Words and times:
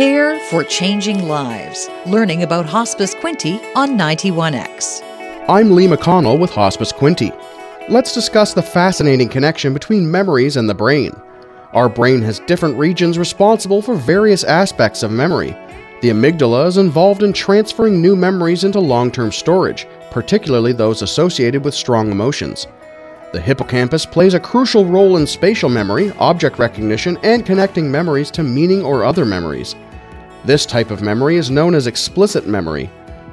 Care 0.00 0.40
for 0.48 0.64
Changing 0.64 1.28
Lives, 1.28 1.90
learning 2.06 2.42
about 2.42 2.64
Hospice 2.64 3.14
Quinte 3.14 3.60
on 3.76 3.98
91X. 3.98 5.02
I'm 5.46 5.72
Lee 5.72 5.88
McConnell 5.88 6.40
with 6.40 6.50
Hospice 6.52 6.90
Quinte. 6.90 7.38
Let's 7.90 8.14
discuss 8.14 8.54
the 8.54 8.62
fascinating 8.62 9.28
connection 9.28 9.74
between 9.74 10.10
memories 10.10 10.56
and 10.56 10.70
the 10.70 10.74
brain. 10.74 11.12
Our 11.74 11.90
brain 11.90 12.22
has 12.22 12.38
different 12.38 12.78
regions 12.78 13.18
responsible 13.18 13.82
for 13.82 13.94
various 13.94 14.42
aspects 14.42 15.02
of 15.02 15.12
memory. 15.12 15.50
The 16.00 16.08
amygdala 16.08 16.66
is 16.66 16.78
involved 16.78 17.22
in 17.22 17.34
transferring 17.34 18.00
new 18.00 18.16
memories 18.16 18.64
into 18.64 18.80
long 18.80 19.10
term 19.10 19.30
storage, 19.30 19.86
particularly 20.10 20.72
those 20.72 21.02
associated 21.02 21.62
with 21.62 21.74
strong 21.74 22.10
emotions. 22.10 22.66
The 23.32 23.40
hippocampus 23.40 24.06
plays 24.06 24.32
a 24.32 24.40
crucial 24.40 24.86
role 24.86 25.18
in 25.18 25.26
spatial 25.26 25.68
memory, 25.68 26.10
object 26.18 26.58
recognition, 26.58 27.18
and 27.22 27.44
connecting 27.44 27.90
memories 27.90 28.30
to 28.30 28.42
meaning 28.42 28.82
or 28.82 29.04
other 29.04 29.26
memories. 29.26 29.76
This 30.44 30.64
type 30.64 30.90
of 30.90 31.02
memory 31.02 31.36
is 31.36 31.50
known 31.50 31.74
as 31.74 31.86
explicit 31.86 32.46
memory. 32.46 32.90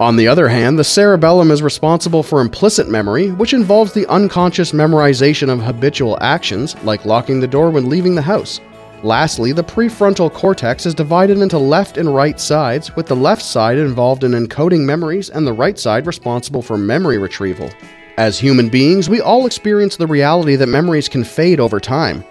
On 0.00 0.16
the 0.16 0.28
other 0.28 0.48
hand, 0.48 0.78
the 0.78 0.84
cerebellum 0.84 1.50
is 1.50 1.62
responsible 1.62 2.22
for 2.22 2.40
implicit 2.40 2.88
memory, 2.88 3.30
which 3.32 3.52
involves 3.52 3.92
the 3.92 4.06
unconscious 4.06 4.72
memorization 4.72 5.48
of 5.48 5.60
habitual 5.60 6.18
actions, 6.20 6.76
like 6.84 7.04
locking 7.04 7.40
the 7.40 7.48
door 7.48 7.70
when 7.70 7.88
leaving 7.88 8.14
the 8.14 8.22
house. 8.22 8.60
Lastly, 9.02 9.52
the 9.52 9.62
prefrontal 9.62 10.32
cortex 10.32 10.86
is 10.86 10.94
divided 10.94 11.38
into 11.38 11.58
left 11.58 11.98
and 11.98 12.12
right 12.12 12.38
sides, 12.38 12.94
with 12.96 13.06
the 13.06 13.16
left 13.16 13.42
side 13.42 13.78
involved 13.78 14.24
in 14.24 14.32
encoding 14.32 14.80
memories 14.80 15.30
and 15.30 15.46
the 15.46 15.52
right 15.52 15.78
side 15.78 16.06
responsible 16.06 16.62
for 16.62 16.76
memory 16.76 17.18
retrieval. 17.18 17.70
As 18.16 18.40
human 18.40 18.68
beings, 18.68 19.08
we 19.08 19.20
all 19.20 19.46
experience 19.46 19.96
the 19.96 20.06
reality 20.08 20.56
that 20.56 20.66
memories 20.66 21.08
can 21.08 21.22
fade 21.22 21.60
over 21.60 21.78
time. 21.78 22.24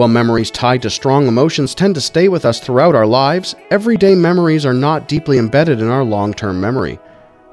While 0.00 0.08
memories 0.08 0.50
tied 0.50 0.80
to 0.80 0.88
strong 0.88 1.26
emotions 1.26 1.74
tend 1.74 1.94
to 1.94 2.00
stay 2.00 2.28
with 2.28 2.46
us 2.46 2.58
throughout 2.58 2.94
our 2.94 3.04
lives, 3.04 3.54
everyday 3.70 4.14
memories 4.14 4.64
are 4.64 4.72
not 4.72 5.08
deeply 5.08 5.36
embedded 5.36 5.82
in 5.82 5.88
our 5.88 6.02
long 6.02 6.32
term 6.32 6.58
memory. 6.58 6.98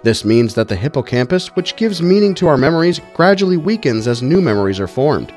This 0.04 0.24
means 0.24 0.54
that 0.54 0.70
the 0.70 0.76
hippocampus, 0.78 1.58
which 1.58 1.76
gives 1.76 2.02
meaning 2.02 2.34
to 2.36 2.48
our 2.48 2.56
memories, 2.56 3.02
gradually 3.14 3.58
weakens 3.58 4.08
as 4.08 4.24
new 4.24 4.40
memories 4.40 4.80
are 4.80 4.88
formed. 4.88 5.34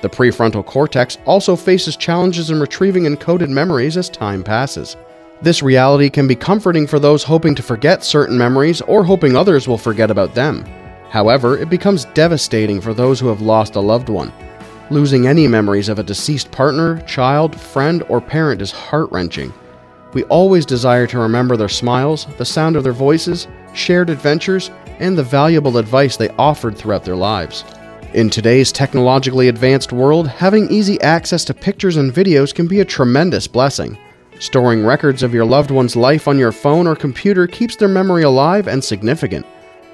The 0.00 0.08
prefrontal 0.08 0.64
cortex 0.64 1.18
also 1.26 1.56
faces 1.56 1.96
challenges 1.96 2.50
in 2.52 2.60
retrieving 2.60 3.02
encoded 3.02 3.48
memories 3.48 3.96
as 3.96 4.08
time 4.08 4.44
passes. 4.44 4.96
This 5.42 5.60
reality 5.60 6.08
can 6.08 6.28
be 6.28 6.36
comforting 6.36 6.86
for 6.86 7.00
those 7.00 7.24
hoping 7.24 7.56
to 7.56 7.64
forget 7.64 8.04
certain 8.04 8.38
memories 8.38 8.80
or 8.82 9.02
hoping 9.02 9.34
others 9.34 9.66
will 9.66 9.76
forget 9.76 10.08
about 10.08 10.36
them. 10.36 10.64
However, 11.10 11.58
it 11.58 11.68
becomes 11.68 12.04
devastating 12.14 12.80
for 12.80 12.94
those 12.94 13.18
who 13.18 13.26
have 13.26 13.40
lost 13.40 13.74
a 13.74 13.80
loved 13.80 14.08
one. 14.08 14.32
Losing 14.90 15.26
any 15.26 15.48
memories 15.48 15.88
of 15.88 15.98
a 15.98 16.02
deceased 16.02 16.50
partner, 16.50 17.00
child, 17.02 17.58
friend, 17.58 18.02
or 18.10 18.20
parent 18.20 18.60
is 18.60 18.70
heart 18.70 19.10
wrenching. 19.10 19.50
We 20.12 20.24
always 20.24 20.66
desire 20.66 21.06
to 21.06 21.18
remember 21.18 21.56
their 21.56 21.70
smiles, 21.70 22.26
the 22.36 22.44
sound 22.44 22.76
of 22.76 22.84
their 22.84 22.92
voices, 22.92 23.48
shared 23.72 24.10
adventures, 24.10 24.70
and 24.98 25.16
the 25.16 25.22
valuable 25.22 25.78
advice 25.78 26.18
they 26.18 26.28
offered 26.30 26.76
throughout 26.76 27.02
their 27.02 27.16
lives. 27.16 27.64
In 28.12 28.28
today's 28.28 28.70
technologically 28.70 29.48
advanced 29.48 29.90
world, 29.90 30.28
having 30.28 30.70
easy 30.70 31.00
access 31.00 31.44
to 31.46 31.54
pictures 31.54 31.96
and 31.96 32.12
videos 32.12 32.54
can 32.54 32.68
be 32.68 32.80
a 32.80 32.84
tremendous 32.84 33.48
blessing. 33.48 33.96
Storing 34.38 34.84
records 34.84 35.22
of 35.22 35.32
your 35.32 35.46
loved 35.46 35.70
one's 35.70 35.96
life 35.96 36.28
on 36.28 36.38
your 36.38 36.52
phone 36.52 36.86
or 36.86 36.94
computer 36.94 37.46
keeps 37.46 37.74
their 37.74 37.88
memory 37.88 38.22
alive 38.22 38.68
and 38.68 38.84
significant. 38.84 39.46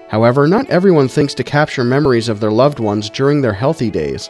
However, 0.08 0.48
not 0.48 0.68
everyone 0.68 1.06
thinks 1.06 1.32
to 1.34 1.44
capture 1.44 1.84
memories 1.84 2.28
of 2.28 2.40
their 2.40 2.50
loved 2.50 2.80
ones 2.80 3.08
during 3.08 3.40
their 3.40 3.52
healthy 3.52 3.90
days. 3.90 4.28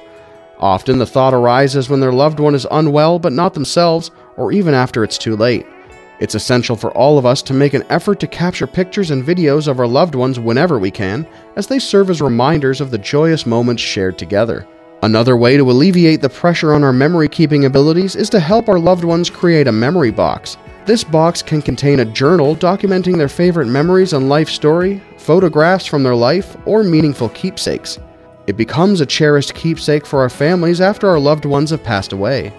Often 0.60 0.98
the 0.98 1.06
thought 1.06 1.32
arises 1.32 1.88
when 1.88 2.00
their 2.00 2.12
loved 2.12 2.38
one 2.38 2.54
is 2.54 2.66
unwell 2.70 3.18
but 3.18 3.32
not 3.32 3.54
themselves, 3.54 4.10
or 4.36 4.52
even 4.52 4.74
after 4.74 5.02
it's 5.02 5.16
too 5.16 5.34
late. 5.34 5.66
It's 6.20 6.34
essential 6.34 6.76
for 6.76 6.90
all 6.92 7.16
of 7.16 7.24
us 7.24 7.40
to 7.42 7.54
make 7.54 7.72
an 7.72 7.84
effort 7.88 8.20
to 8.20 8.26
capture 8.26 8.66
pictures 8.66 9.10
and 9.10 9.24
videos 9.24 9.66
of 9.66 9.80
our 9.80 9.86
loved 9.86 10.14
ones 10.14 10.38
whenever 10.38 10.78
we 10.78 10.90
can, 10.90 11.26
as 11.56 11.66
they 11.66 11.78
serve 11.78 12.10
as 12.10 12.20
reminders 12.20 12.82
of 12.82 12.90
the 12.90 12.98
joyous 12.98 13.46
moments 13.46 13.82
shared 13.82 14.18
together. 14.18 14.68
Another 15.02 15.38
way 15.38 15.56
to 15.56 15.70
alleviate 15.70 16.20
the 16.20 16.28
pressure 16.28 16.74
on 16.74 16.84
our 16.84 16.92
memory 16.92 17.26
keeping 17.26 17.64
abilities 17.64 18.14
is 18.14 18.28
to 18.28 18.38
help 18.38 18.68
our 18.68 18.78
loved 18.78 19.02
ones 19.02 19.30
create 19.30 19.66
a 19.66 19.72
memory 19.72 20.10
box. 20.10 20.58
This 20.84 21.02
box 21.02 21.40
can 21.40 21.62
contain 21.62 22.00
a 22.00 22.04
journal 22.04 22.54
documenting 22.54 23.16
their 23.16 23.28
favorite 23.28 23.66
memories 23.66 24.12
and 24.12 24.28
life 24.28 24.50
story, 24.50 25.00
photographs 25.16 25.86
from 25.86 26.02
their 26.02 26.14
life, 26.14 26.54
or 26.66 26.82
meaningful 26.84 27.30
keepsakes. 27.30 27.98
It 28.50 28.56
becomes 28.56 29.00
a 29.00 29.06
cherished 29.06 29.54
keepsake 29.54 30.04
for 30.04 30.22
our 30.22 30.28
families 30.28 30.80
after 30.80 31.08
our 31.08 31.20
loved 31.20 31.44
ones 31.44 31.70
have 31.70 31.84
passed 31.84 32.12
away. 32.12 32.52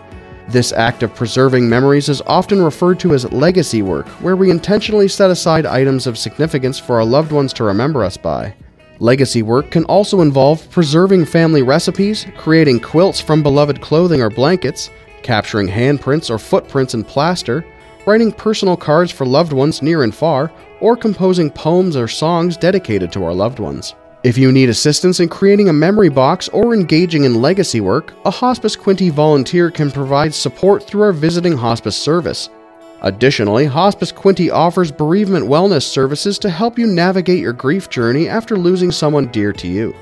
This 0.47 0.72
act 0.72 1.03
of 1.03 1.13
preserving 1.13 1.68
memories 1.68 2.07
is 2.07 2.22
often 2.28 2.62
referred 2.62 2.97
to 3.02 3.13
as 3.13 3.29
legacy 3.34 3.81
work, 3.81 4.07
where 4.22 4.38
we 4.38 4.50
intentionally 4.50 5.09
set 5.09 5.31
aside 5.31 5.66
items 5.66 6.07
of 6.07 6.18
significance 6.18 6.80
for 6.80 6.96
our 6.96 7.03
loved 7.03 7.34
ones 7.34 7.51
to 7.51 7.66
remember 7.66 8.06
us 8.06 8.16
by. 8.16 8.53
Legacy 9.00 9.44
work 9.44 9.69
can 9.69 9.84
also 9.84 10.22
involve 10.22 10.69
preserving 10.72 11.25
family 11.25 11.62
recipes, 11.62 12.25
creating 12.38 12.80
quilts 12.80 13.19
from 13.19 13.44
beloved 13.44 13.81
clothing 13.81 14.22
or 14.22 14.30
blankets, 14.30 14.90
capturing 15.24 15.68
handprints 15.68 16.30
or 16.30 16.40
footprints 16.40 16.94
in 16.94 17.03
plaster, 17.03 17.66
writing 18.06 18.31
personal 18.31 18.78
cards 18.78 19.12
for 19.12 19.25
loved 19.25 19.51
ones 19.51 19.81
near 19.81 20.03
and 20.03 20.16
far, 20.16 20.53
or 20.80 20.96
composing 20.96 21.51
poems 21.51 21.97
or 21.97 22.07
songs 22.07 22.56
dedicated 22.56 23.12
to 23.12 23.25
our 23.25 23.34
loved 23.34 23.59
ones. 23.59 23.94
If 24.24 24.38
you 24.38 24.52
need 24.52 24.70
assistance 24.70 25.20
in 25.20 25.30
creating 25.30 25.68
a 25.68 25.74
memory 25.74 26.09
box 26.09 26.48
or 26.50 26.76
engaging 26.76 27.24
in 27.24 27.42
legacy 27.42 27.82
work, 27.82 28.14
a 28.24 28.30
Hospice 28.30 28.76
Quinte 28.76 29.09
volunteer 29.09 29.72
can 29.72 29.90
provide 29.90 30.32
support 30.32 30.84
through 30.84 31.02
our 31.02 31.12
visiting 31.12 31.58
hospice 31.58 31.98
service. 31.98 32.48
Additionally, 33.02 33.66
Hospice 33.66 34.12
Quinte 34.12 34.54
offers 34.54 34.92
bereavement 34.92 35.48
wellness 35.48 35.81
services 35.81 36.38
to 36.38 36.52
help 36.52 36.78
you 36.78 36.86
navigate 36.86 37.40
your 37.40 37.52
grief 37.52 37.90
journey 37.90 38.30
after 38.30 38.56
losing 38.58 38.92
someone 38.92 39.26
dear 39.31 39.52
to 39.54 39.68
you. 39.68 39.96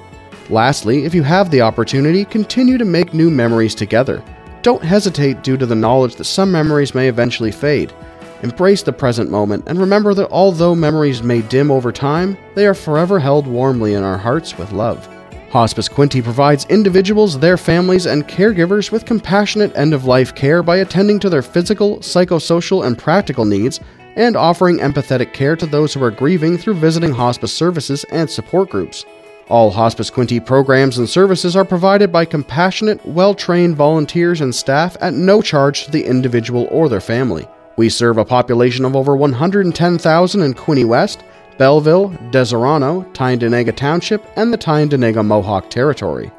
Lastly, 0.50 1.06
if 1.06 1.16
you 1.16 1.24
have 1.24 1.50
the 1.50 1.62
opportunity, 1.62 2.26
continue 2.26 2.78
to 2.78 2.84
make 2.84 3.14
new 3.14 3.30
memories 3.30 3.74
together. 3.74 4.22
Don't 4.64 4.84
hesitate 4.84 5.44
due 5.44 5.56
to 5.56 5.66
the 5.66 5.76
knowledge 5.76 6.18
that 6.18 6.26
some 6.26 6.52
memories 6.52 6.94
may 6.94 7.08
eventually 7.08 7.54
fade. 7.54 7.94
Embrace 8.42 8.84
the 8.84 8.94
present 8.94 9.30
moment 9.30 9.66
and 9.68 9.80
remember 9.80 10.14
that 10.14 10.32
although 10.32 10.74
memories 10.74 11.22
may 11.22 11.42
dim 11.42 11.70
over 11.70 11.92
time, 11.92 12.38
they 12.56 12.66
are 12.66 12.74
forever 12.74 13.20
held 13.20 13.46
warmly 13.46 13.96
in 13.96 14.04
our 14.04 14.18
hearts 14.18 14.58
with 14.58 14.72
love. 14.72 15.08
Hospice 15.50 15.90
Quinte 15.90 16.24
provides 16.24 16.66
individuals, 16.66 17.40
their 17.40 17.58
families, 17.58 18.06
and 18.06 18.28
caregivers 18.28 18.92
with 18.92 19.06
compassionate 19.06 19.76
end 19.76 19.94
of 19.94 20.06
life 20.06 20.36
care 20.36 20.62
by 20.62 20.78
attending 20.78 21.20
to 21.20 21.30
their 21.30 21.42
physical, 21.42 21.98
psychosocial, 21.98 22.86
and 22.86 22.98
practical 22.98 23.46
needs 23.46 23.80
and 24.16 24.36
offering 24.36 24.78
empathetic 24.78 25.34
care 25.34 25.56
to 25.56 25.66
those 25.66 25.94
who 25.94 26.04
are 26.04 26.12
grieving 26.12 26.58
through 26.58 26.76
visiting 26.76 27.12
hospice 27.12 27.54
services 27.54 28.04
and 28.12 28.30
support 28.30 28.70
groups. 28.70 29.06
All 29.50 29.72
Hospice 29.72 30.12
Quinte 30.12 30.46
programs 30.46 31.00
and 31.00 31.10
services 31.10 31.56
are 31.56 31.66
provided 31.66 32.12
by 32.12 32.26
compassionate, 32.26 33.04
well 33.06 33.34
trained 33.34 33.76
volunteers 33.76 34.42
and 34.42 34.54
staff 34.54 34.96
at 35.02 35.16
no 35.16 35.42
charge 35.42 35.86
to 35.86 35.92
the 35.92 36.06
individual 36.06 36.68
or 36.70 36.88
their 36.88 37.02
family. 37.02 37.48
We 37.80 37.88
serve 37.88 38.18
a 38.18 38.26
population 38.26 38.84
of 38.84 38.94
over 38.94 39.16
110,000 39.16 40.42
in 40.42 40.54
Quinte 40.54 40.86
West, 40.86 41.24
Belleville, 41.58 42.10
Deseronto, 42.30 43.10
Tyendinaga 43.14 43.74
Township, 43.74 44.22
and 44.36 44.52
the 44.52 44.58
Tyendinaga 44.58 45.26
Mohawk 45.26 45.70
Territory. 45.70 46.30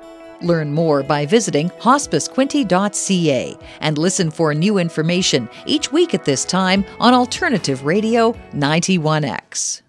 Learn 0.43 0.75
more 0.75 1.03
by 1.03 1.25
visiting 1.25 1.71
hospicequinte.ca 1.71 3.57
and 3.81 3.97
listen 3.97 4.31
for 4.31 4.53
new 4.53 4.77
information 4.77 5.49
each 5.65 5.91
week 5.91 6.13
at 6.13 6.27
this 6.27 6.45
time 6.45 6.85
on 6.99 7.15
Alternative 7.15 7.87
Radio 7.87 8.33
91X. 8.53 9.81